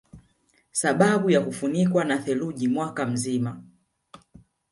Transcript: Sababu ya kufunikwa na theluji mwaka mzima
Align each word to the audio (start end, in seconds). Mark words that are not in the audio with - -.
Sababu 0.71 1.29
ya 1.29 1.41
kufunikwa 1.41 2.03
na 2.05 2.17
theluji 2.17 2.67
mwaka 2.67 3.05
mzima 3.05 3.63